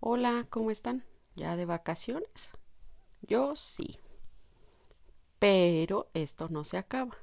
[0.00, 1.04] Hola, ¿cómo están?
[1.34, 2.30] ¿Ya de vacaciones?
[3.22, 3.98] Yo sí.
[5.40, 7.16] Pero esto no se acaba.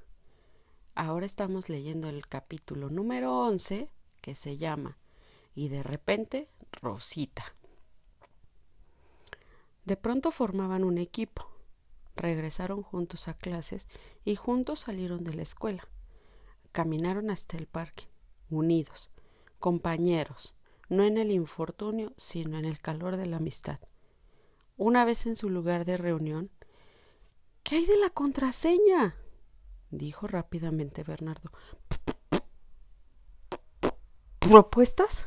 [0.93, 3.89] Ahora estamos leyendo el capítulo número 11
[4.21, 4.97] que se llama
[5.55, 7.55] Y de repente Rosita.
[9.85, 11.47] De pronto formaban un equipo.
[12.17, 13.87] Regresaron juntos a clases
[14.25, 15.87] y juntos salieron de la escuela.
[16.73, 18.09] Caminaron hasta el parque,
[18.49, 19.09] unidos,
[19.59, 20.54] compañeros,
[20.89, 23.79] no en el infortunio, sino en el calor de la amistad.
[24.77, 26.51] Una vez en su lugar de reunión,
[27.65, 29.15] ¿Qué hay de la contraseña?
[29.89, 31.51] dijo rápidamente Bernardo.
[34.37, 35.25] ¿Propuestas?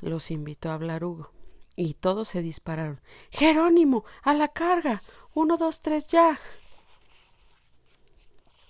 [0.00, 1.30] Los invitó a hablar Hugo,
[1.76, 3.00] y todos se dispararon.
[3.30, 5.04] Jerónimo, a la carga.
[5.32, 6.40] Uno, dos, tres, ya.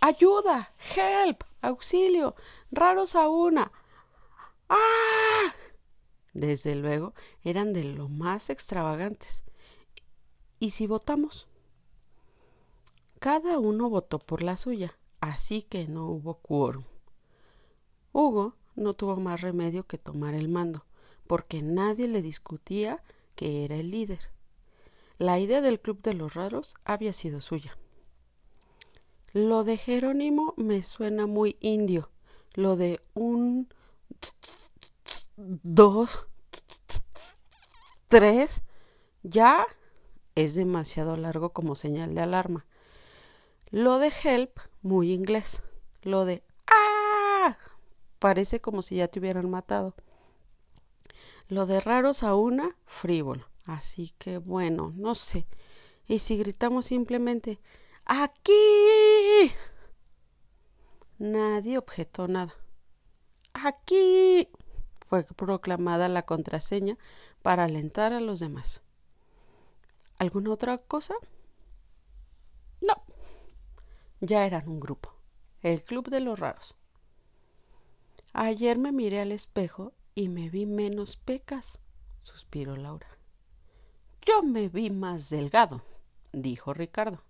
[0.01, 0.74] Ayuda.
[0.95, 1.45] Help.
[1.62, 2.35] Auxilio.
[2.71, 3.73] Raros a una.
[4.69, 5.55] ¡Ah!
[6.33, 9.43] Desde luego, eran de lo más extravagantes.
[10.59, 11.49] ¿Y si votamos?
[13.18, 16.85] Cada uno votó por la suya, así que no hubo quórum.
[18.13, 20.85] Hugo no tuvo más remedio que tomar el mando,
[21.27, 23.02] porque nadie le discutía
[23.35, 24.30] que era el líder.
[25.19, 27.76] La idea del Club de los Raros había sido suya.
[29.32, 32.10] Lo de Jerónimo me suena muy indio.
[32.54, 33.69] Lo de un
[35.37, 36.26] dos,
[38.11, 38.61] tres,
[39.23, 39.66] ya
[40.35, 42.66] es demasiado largo como señal de alarma.
[43.71, 45.63] Lo de help, muy inglés.
[46.03, 47.57] Lo de ¡ah!
[48.19, 49.95] Parece como si ya te hubieran matado.
[51.49, 53.47] Lo de raros a una, frívolo.
[53.65, 55.47] Así que bueno, no sé.
[56.09, 57.61] Y si gritamos simplemente
[58.05, 59.53] ¡Aquí!
[61.19, 62.57] Nadie objetó nada.
[63.53, 64.49] ¡Aquí!
[65.11, 66.97] Fue proclamada la contraseña
[67.43, 68.81] para alentar a los demás.
[70.19, 71.15] ¿Alguna otra cosa?
[72.81, 72.94] No.
[74.20, 75.12] Ya eran un grupo.
[75.62, 76.76] El Club de los Raros.
[78.32, 81.81] Ayer me miré al espejo y me vi menos pecas,
[82.22, 83.09] suspiró Laura.
[84.25, 85.82] Yo me vi más delgado,
[86.32, 87.25] dijo Ricardo.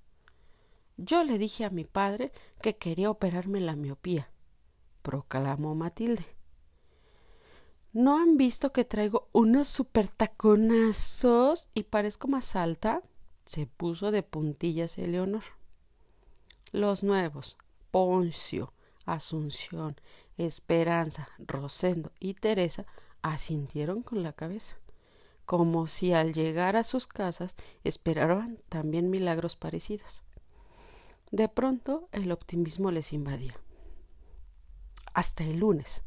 [0.99, 2.31] Yo le dije a mi padre
[2.61, 4.29] que quería operarme la miopía,
[5.01, 6.40] proclamó Matilde.
[7.93, 13.03] ¿No han visto que traigo unos super taconazos y parezco más alta?
[13.47, 15.43] Se puso de puntillas Eleonor.
[16.71, 17.57] Los nuevos,
[17.91, 18.73] Poncio,
[19.07, 19.97] Asunción,
[20.39, 22.87] Esperanza, Rosendo y Teresa
[23.23, 24.77] asintieron con la cabeza,
[25.45, 30.23] como si al llegar a sus casas esperaban también milagros parecidos.
[31.33, 33.59] De pronto el optimismo les invadía.
[35.13, 36.05] Hasta el lunes,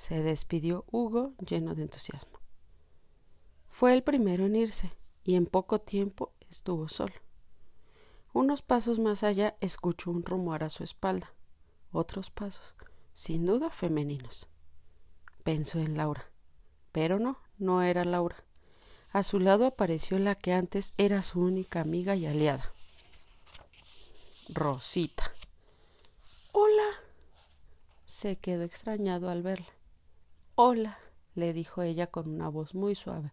[0.00, 2.40] se despidió Hugo lleno de entusiasmo.
[3.68, 4.92] Fue el primero en irse
[5.24, 7.14] y en poco tiempo estuvo solo.
[8.32, 11.34] Unos pasos más allá escuchó un rumor a su espalda.
[11.92, 12.74] Otros pasos,
[13.12, 14.48] sin duda femeninos.
[15.44, 16.30] Pensó en Laura.
[16.92, 18.42] Pero no, no era Laura.
[19.12, 22.72] A su lado apareció la que antes era su única amiga y aliada.
[24.48, 25.34] Rosita.
[26.52, 26.88] Hola.
[28.06, 29.68] Se quedó extrañado al verla.
[30.62, 30.98] Hola,
[31.36, 33.32] le dijo ella con una voz muy suave.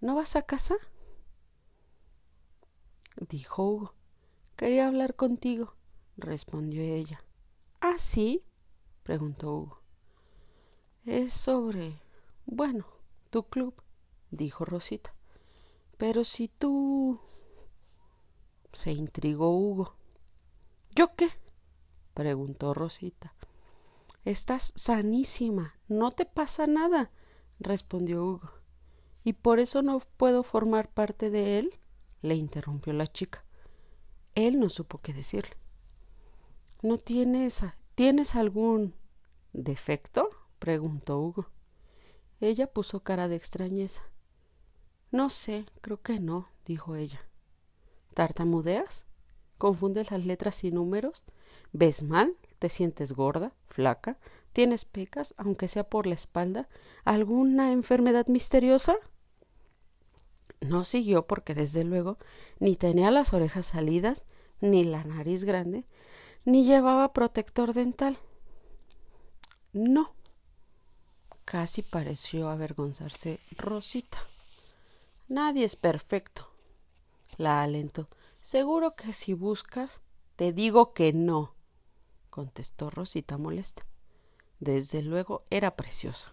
[0.00, 0.74] ¿No vas a casa?
[3.28, 3.94] dijo Hugo.
[4.56, 5.76] Quería hablar contigo,
[6.16, 7.22] respondió ella.
[7.80, 8.42] ¿Ah, sí?
[9.04, 9.82] preguntó Hugo.
[11.06, 12.00] Es sobre.
[12.44, 12.88] bueno,
[13.30, 13.80] tu club,
[14.32, 15.14] dijo Rosita.
[15.96, 17.20] Pero si tú.
[18.72, 19.94] se intrigó Hugo.
[20.96, 21.28] ¿Yo qué?
[22.14, 23.32] preguntó Rosita.
[24.24, 27.10] Estás sanísima, no te pasa nada,
[27.60, 28.50] respondió Hugo.
[29.22, 31.74] ¿Y por eso no puedo formar parte de él?
[32.22, 33.44] le interrumpió la chica.
[34.34, 35.56] Él no supo qué decirle.
[36.80, 37.60] ¿No tienes,
[37.94, 38.94] tienes algún
[39.52, 40.30] defecto?
[40.58, 41.46] preguntó Hugo.
[42.40, 44.02] Ella puso cara de extrañeza.
[45.10, 47.20] No sé, creo que no, dijo ella.
[48.14, 49.04] ¿Tartamudeas?
[49.58, 51.24] ¿Confundes las letras y números?
[51.72, 52.36] ¿Ves mal?
[52.64, 54.16] ¿Te sientes gorda, flaca?
[54.54, 56.66] ¿Tienes pecas, aunque sea por la espalda?
[57.04, 58.96] ¿Alguna enfermedad misteriosa?
[60.62, 62.16] No siguió porque desde luego
[62.60, 64.24] ni tenía las orejas salidas,
[64.62, 65.84] ni la nariz grande,
[66.46, 68.16] ni llevaba protector dental.
[69.74, 70.14] No.
[71.44, 74.26] Casi pareció avergonzarse Rosita.
[75.28, 76.48] Nadie es perfecto.
[77.36, 78.08] La alentó.
[78.40, 80.00] Seguro que si buscas,
[80.36, 81.53] te digo que no
[82.34, 83.86] contestó Rosita molesta.
[84.58, 86.32] Desde luego era preciosa.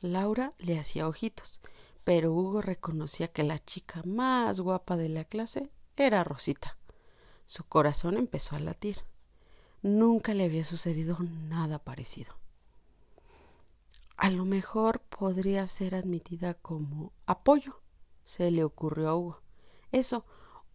[0.00, 1.60] Laura le hacía ojitos,
[2.02, 6.76] pero Hugo reconocía que la chica más guapa de la clase era Rosita.
[7.44, 8.98] Su corazón empezó a latir.
[9.80, 12.34] Nunca le había sucedido nada parecido.
[14.16, 17.80] A lo mejor podría ser admitida como apoyo,
[18.24, 19.40] se le ocurrió a Hugo.
[19.92, 20.24] Eso,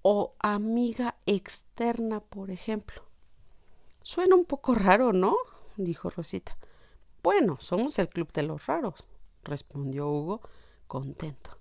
[0.04, 3.11] o amiga externa, por ejemplo.
[4.04, 5.36] Suena un poco raro, ¿no?
[5.78, 6.58] dijo Rosita.
[7.24, 9.04] Bueno, somos el club de los raros,
[9.44, 10.42] respondió Hugo,
[10.88, 11.58] contento.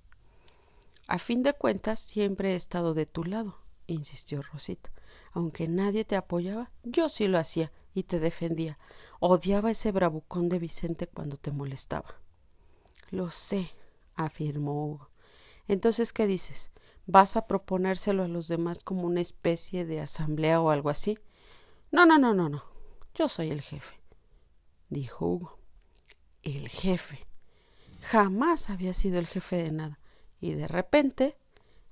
[1.06, 4.90] A fin de cuentas, siempre he estado de tu lado, insistió Rosita.
[5.32, 8.78] Aunque nadie te apoyaba, yo sí lo hacía y te defendía.
[9.18, 12.14] Odiaba ese bravucón de Vicente cuando te molestaba.
[13.10, 13.70] Lo sé,
[14.14, 15.10] afirmó Hugo.
[15.68, 16.70] Entonces, ¿qué dices?
[17.06, 21.18] ¿Vas a proponérselo a los demás como una especie de asamblea o algo así?
[21.90, 22.64] No, no, no, no, no.
[23.14, 24.00] Yo soy el jefe,
[24.88, 25.58] dijo Hugo.
[26.42, 27.26] El jefe.
[28.00, 29.98] Jamás había sido el jefe de nada.
[30.40, 31.36] Y de repente,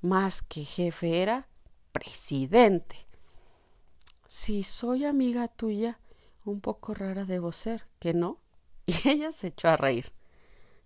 [0.00, 1.48] más que jefe era
[1.92, 3.06] presidente.
[4.26, 5.98] Si soy amiga tuya,
[6.44, 8.38] un poco rara debo ser, ¿que no?
[8.86, 10.12] Y ella se echó a reír.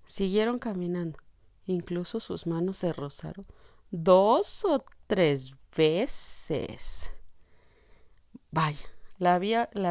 [0.06, 1.18] Siguieron caminando.
[1.66, 3.46] Incluso sus manos se rozaron
[3.92, 7.10] dos o tres veces.
[8.50, 8.91] Vaya,
[9.22, 9.38] la,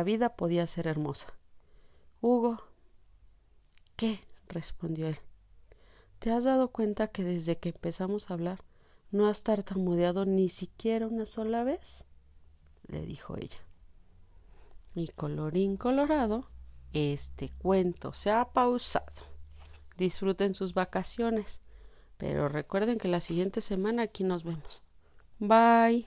[0.04, 1.34] vida podía ser hermosa.
[2.20, 2.62] Hugo.
[3.96, 4.20] ¿Qué?
[4.48, 5.18] respondió él.
[6.20, 8.64] ¿Te has dado cuenta que desde que empezamos a hablar
[9.10, 12.04] no has tartamudeado ni siquiera una sola vez?
[12.88, 13.60] le dijo ella.
[14.94, 16.50] Y colorín colorado,
[16.92, 19.14] este cuento se ha pausado.
[19.98, 21.62] Disfruten sus vacaciones,
[22.18, 24.84] pero recuerden que la siguiente semana aquí nos vemos.
[25.40, 26.06] Bye.